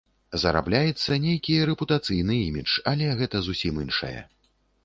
Зарабляецца 0.43 1.17
нейкі 1.25 1.59
рэпутацыйны 1.71 2.39
імідж, 2.47 2.71
але 2.93 3.11
гэта 3.21 3.43
зусім 3.49 3.73
іншае. 3.85 4.19